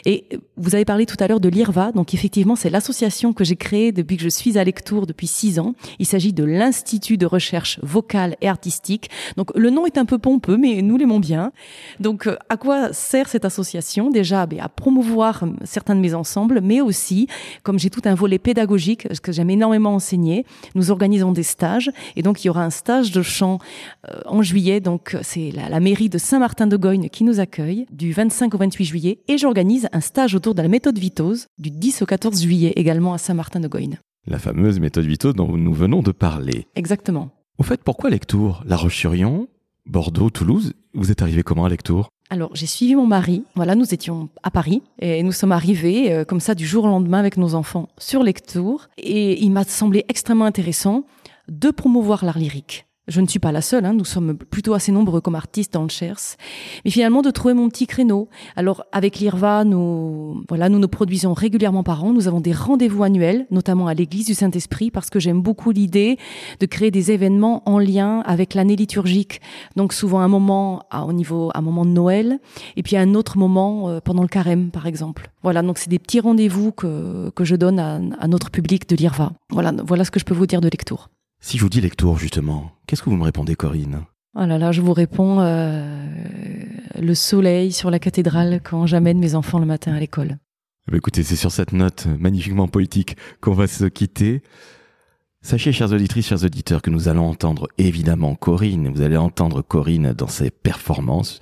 Et 0.07 0.29
vous 0.57 0.77
avez 0.77 0.85
parlé 0.85 1.05
tout 1.05 1.17
à 1.19 1.27
l'heure 1.27 1.41
de 1.41 1.49
l'IRVA. 1.49 1.91
Donc 1.91 2.15
effectivement, 2.15 2.55
c'est 2.55 2.71
l'association 2.71 3.33
que 3.33 3.43
j'ai 3.43 3.57
créée 3.57 3.91
depuis 3.91 4.17
que 4.17 4.23
je 4.23 4.29
suis 4.29 4.57
à 4.57 4.63
Lectour 4.63 5.02
depuis 5.07 5.27
six 5.27 5.59
ans. 5.59 5.75
Il 5.99 6.07
s'agit 6.07 6.33
de 6.33 6.45
l'Institut 6.45 7.17
de 7.17 7.27
recherche 7.27 7.79
vocale 7.83 8.37
et 8.41 8.49
artistique. 8.49 9.11
Donc 9.37 9.51
le 9.57 9.71
nom 9.71 9.87
est 9.87 9.99
un 9.99 10.05
peu 10.05 10.19
pompeux, 10.19 10.57
mais 10.57 10.83
nous 10.83 10.97
l'aimons 10.97 11.21
bien. 11.21 11.53
Donc 12.01 12.27
euh, 12.27 12.37
à 12.49 12.57
quoi 12.57 12.93
sert 12.93 13.29
cette 13.29 13.45
association? 13.45 14.11
Déjà, 14.11 14.47
ben, 14.47 14.61
à 14.61 14.69
promouvoir 14.69 15.45
certains 15.65 15.95
de 15.95 16.01
mes 16.01 16.15
ensembles, 16.15 16.61
mais 16.63 16.81
aussi, 16.81 17.29
comme 17.63 17.79
j'ai 17.79 17.91
tout 17.91 18.03
un 18.05 18.15
volet 18.15 18.39
pédagogique, 18.39 19.07
ce 19.13 19.21
que 19.21 19.33
j'aime 19.33 19.51
énormément 19.51 19.95
enseigner, 19.95 20.45
nous 20.75 20.91
organisons 20.91 21.33
des 21.33 21.43
stages. 21.43 21.91
Et 22.17 22.23
donc 22.23 22.45
il 22.45 22.49
y 22.49 22.51
aura 22.51 22.65
un 22.65 22.71
stage 22.71 23.13
de 23.13 23.23
chant 23.23 23.59
euh, 24.09 24.21
en 24.27 24.43
juillet. 24.43 24.81
Donc, 24.81 25.17
c'est 25.23 25.51
la, 25.51 25.81
mairie 25.81 26.09
de 26.09 26.19
Saint-Martin-de-Goyne 26.19 27.11
qui 27.11 27.25
nous 27.25 27.41
accueille 27.41 27.87
du 27.91 28.13
25 28.13 28.55
au 28.55 28.59
28 28.59 28.85
juillet. 28.85 29.19
Et 29.29 29.39
j'organise 29.39 29.89
un 29.93 30.01
stage 30.01 30.35
autour 30.35 30.55
de 30.55 30.63
la 30.63 30.69
méthode 30.69 30.99
Vitose 30.99 31.47
du 31.59 31.71
10 31.71 32.03
au 32.03 32.07
14 32.07 32.43
juillet 32.43 32.73
également 32.77 33.15
à 33.15 33.19
Saint-Martin-de-Goyne. 33.19 33.99
La 34.27 34.39
fameuse 34.39 34.79
méthode 34.79 35.05
Vitose 35.05 35.35
dont 35.35 35.57
nous 35.57 35.75
venons 35.75 36.01
de 36.01 36.13
parler. 36.13 36.69
Exactement. 36.77 37.31
Au 37.59 37.65
fait, 37.65 37.83
pourquoi 37.83 38.09
Lectour? 38.09 38.63
La 38.65 38.77
Roche-sur-Yon 38.77 39.49
Bordeaux, 39.85 40.31
Toulouse 40.31 40.75
Vous 40.95 41.11
êtes 41.11 41.23
arrivé 41.23 41.43
comment 41.43 41.65
à 41.65 41.69
Lectour? 41.69 42.09
Alors, 42.31 42.55
j'ai 42.55 42.67
suivi 42.67 42.95
mon 42.95 43.07
mari. 43.07 43.43
Voilà, 43.57 43.75
nous 43.75 43.93
étions 43.93 44.29
à 44.45 44.53
Paris 44.53 44.81
et 45.01 45.25
nous 45.25 45.33
sommes 45.33 45.51
arrivés 45.51 46.13
euh, 46.13 46.25
comme 46.25 46.39
ça 46.39 46.55
du 46.55 46.65
jour 46.65 46.85
au 46.85 46.87
lendemain 46.87 47.19
avec 47.19 47.37
nos 47.37 47.57
enfants 47.57 47.89
sur 47.99 48.23
Lectour. 48.23 48.87
Et 48.97 49.43
il 49.43 49.51
m'a 49.51 49.65
semblé 49.65 50.05
extrêmement 50.09 50.45
intéressant 50.45 51.05
de 51.49 51.71
promouvoir 51.71 52.25
l'art 52.25 52.39
lyrique. 52.39 52.87
Je 53.09 53.21
ne 53.21 53.27
suis 53.27 53.41
pas 53.41 53.51
la 53.51 53.63
seule, 53.63 53.85
hein, 53.85 53.95
nous 53.95 54.05
sommes 54.05 54.37
plutôt 54.37 54.75
assez 54.75 54.93
nombreux 54.93 55.21
comme 55.21 55.35
artistes 55.35 55.73
dans 55.73 55.83
le 55.83 55.89
Chers, 55.89 56.37
mais 56.85 56.91
finalement 56.93 57.21
de 57.21 57.33
trouver 57.33 57.53
mon 57.53 57.69
petit 57.69 57.89
créneau. 57.89 58.29
Alors 58.55 58.85
avec 58.93 59.19
l'IRVA, 59.19 59.65
nous 59.65 60.45
voilà, 60.49 60.69
nous 60.69 60.79
nous 60.79 60.87
produisons 60.87 61.33
régulièrement 61.33 61.83
par 61.83 62.05
an. 62.05 62.13
Nous 62.13 62.29
avons 62.29 62.41
des 62.41 62.53
rendez-vous 62.53 63.03
annuels, 63.03 63.49
notamment 63.51 63.89
à 63.89 63.95
l'Église 63.95 64.27
du 64.27 64.35
Saint-Esprit, 64.35 64.93
parce 64.93 65.11
que 65.11 65.19
j'aime 65.19 65.43
beaucoup 65.43 65.73
l'idée 65.73 66.17
de 66.61 66.67
créer 66.67 66.93
des 66.93 67.11
événements 67.11 67.69
en 67.69 67.81
lien 67.81 68.21
avec 68.21 68.55
l'année 68.55 68.77
liturgique. 68.77 69.41
Donc 69.75 69.95
souvent 69.95 70.21
un 70.21 70.29
moment 70.29 70.85
à, 70.91 71.05
au 71.05 71.13
niveau, 71.13 71.51
un 71.57 71.61
moment 71.61 71.85
de 71.85 71.91
Noël, 71.91 72.39
et 72.77 72.85
puis 72.85 72.97
un 72.97 73.15
autre 73.15 73.37
moment 73.37 73.89
euh, 73.89 73.99
pendant 73.99 74.23
le 74.23 74.29
carême, 74.29 74.71
par 74.71 74.87
exemple. 74.87 75.33
Voilà, 75.43 75.63
donc 75.63 75.79
c'est 75.79 75.91
des 75.91 75.99
petits 75.99 76.21
rendez-vous 76.21 76.71
que 76.71 77.31
que 77.35 77.45
je 77.45 77.57
donne 77.57 77.81
à, 77.81 78.29
notre 78.29 78.53
public 78.53 78.89
de 78.89 78.95
l'IRVA. 78.95 79.33
Voilà, 79.51 79.73
voilà 79.85 80.05
ce 80.05 80.13
que 80.13 80.21
je 80.21 80.25
peux 80.25 80.35
vous 80.35 80.47
dire 80.47 80.61
de 80.61 80.69
lecture. 80.69 81.09
Si 81.45 81.59
je 81.59 81.65
vous 81.65 81.69
dis 81.69 81.81
lectour, 81.81 82.19
justement, 82.19 82.71
qu'est-ce 82.87 83.03
que 83.03 83.11
vous 83.11 83.17
me 83.17 83.25
répondez, 83.25 83.57
Corinne? 83.57 84.05
Oh 84.37 84.47
là 84.47 84.59
là, 84.59 84.71
je 84.71 84.81
vous 84.81 84.93
réponds 84.93 85.41
euh, 85.41 86.07
le 86.99 87.15
soleil 87.17 87.73
sur 87.73 87.91
la 87.91 87.99
cathédrale 87.99 88.61
quand 88.63 88.87
j'amène 88.87 89.19
mes 89.19 89.35
enfants 89.35 89.59
le 89.59 89.67
matin 89.67 89.93
à 89.93 89.99
l'école. 89.99 90.39
Eh 90.87 90.93
ben, 90.93 90.99
écoutez, 90.99 91.25
c'est 91.25 91.35
sur 91.35 91.51
cette 91.51 91.73
note 91.73 92.07
magnifiquement 92.07 92.69
poétique 92.69 93.17
qu'on 93.41 93.55
va 93.55 93.67
se 93.67 93.87
quitter. 93.87 94.45
Sachez, 95.43 95.73
chers 95.73 95.93
auditrices, 95.93 96.29
chers 96.29 96.45
auditeurs, 96.45 96.81
que 96.81 96.91
nous 96.91 97.09
allons 97.09 97.29
entendre 97.29 97.67
évidemment 97.77 98.37
Corinne. 98.37 98.89
Vous 98.95 99.03
allez 99.03 99.17
entendre 99.17 99.63
Corinne 99.63 100.13
dans 100.13 100.29
ses 100.29 100.53
performances. 100.53 101.41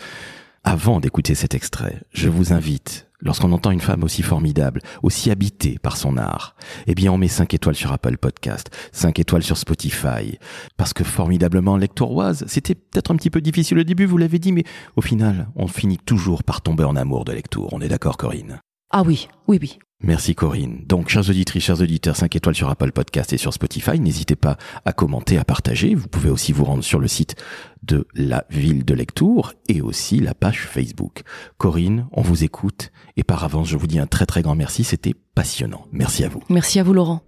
Avant 0.64 1.00
d'écouter 1.00 1.34
cet 1.34 1.54
extrait, 1.54 2.00
je 2.10 2.30
vous 2.30 2.54
invite 2.54 3.09
Lorsqu'on 3.22 3.52
entend 3.52 3.70
une 3.70 3.80
femme 3.80 4.02
aussi 4.02 4.22
formidable, 4.22 4.80
aussi 5.02 5.30
habitée 5.30 5.78
par 5.82 5.96
son 5.96 6.16
art, 6.16 6.56
eh 6.86 6.94
bien 6.94 7.12
on 7.12 7.18
met 7.18 7.28
5 7.28 7.52
étoiles 7.52 7.74
sur 7.74 7.92
Apple 7.92 8.16
Podcast, 8.16 8.70
5 8.92 9.18
étoiles 9.18 9.42
sur 9.42 9.58
Spotify. 9.58 10.38
Parce 10.76 10.94
que 10.94 11.04
formidablement 11.04 11.76
lectoroise, 11.76 12.44
c'était 12.46 12.74
peut-être 12.74 13.10
un 13.10 13.16
petit 13.16 13.30
peu 13.30 13.40
difficile 13.40 13.78
au 13.78 13.84
début, 13.84 14.06
vous 14.06 14.18
l'avez 14.18 14.38
dit, 14.38 14.52
mais 14.52 14.64
au 14.96 15.02
final, 15.02 15.48
on 15.54 15.66
finit 15.66 15.98
toujours 15.98 16.42
par 16.44 16.62
tomber 16.62 16.84
en 16.84 16.96
amour 16.96 17.24
de 17.24 17.32
lecture. 17.32 17.68
On 17.72 17.80
est 17.80 17.88
d'accord, 17.88 18.16
Corinne? 18.16 18.60
Ah 18.90 19.02
oui, 19.06 19.28
oui, 19.46 19.58
oui. 19.60 19.78
Merci 20.02 20.34
Corinne. 20.34 20.82
Donc, 20.86 21.10
chers 21.10 21.28
auditrices, 21.28 21.62
chers 21.64 21.80
auditeurs, 21.80 22.16
5 22.16 22.34
étoiles 22.34 22.54
sur 22.54 22.70
Apple 22.70 22.90
Podcast 22.90 23.32
et 23.34 23.36
sur 23.36 23.52
Spotify. 23.52 24.00
N'hésitez 24.00 24.34
pas 24.34 24.56
à 24.86 24.92
commenter, 24.94 25.36
à 25.36 25.44
partager. 25.44 25.94
Vous 25.94 26.08
pouvez 26.08 26.30
aussi 26.30 26.52
vous 26.52 26.64
rendre 26.64 26.82
sur 26.82 26.98
le 26.98 27.06
site 27.06 27.36
de 27.82 28.08
la 28.14 28.46
ville 28.48 28.84
de 28.84 28.94
Lectour 28.94 29.52
et 29.68 29.82
aussi 29.82 30.18
la 30.18 30.32
page 30.34 30.66
Facebook. 30.66 31.22
Corinne, 31.58 32.08
on 32.12 32.22
vous 32.22 32.44
écoute 32.44 32.92
et 33.16 33.24
par 33.24 33.44
avance, 33.44 33.68
je 33.68 33.76
vous 33.76 33.86
dis 33.86 33.98
un 33.98 34.06
très 34.06 34.24
très 34.24 34.40
grand 34.40 34.54
merci. 34.54 34.84
C'était 34.84 35.14
passionnant. 35.34 35.86
Merci 35.92 36.24
à 36.24 36.28
vous. 36.28 36.42
Merci 36.48 36.80
à 36.80 36.82
vous, 36.82 36.94
Laurent. 36.94 37.22